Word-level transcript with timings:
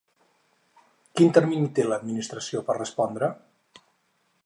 Quin 1.19 1.29
termini 1.39 1.69
té 1.81 1.87
l'Administració 1.91 2.65
per 2.71 2.79
respondre? 2.81 3.33